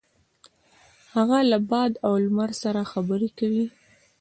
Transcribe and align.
هغه 1.15 1.37
له 1.51 1.57
باد 1.69 1.91
او 2.05 2.13
لمر 2.23 2.51
سره 2.61 2.81
خبرې 2.91 3.29
کوي. 3.39 3.65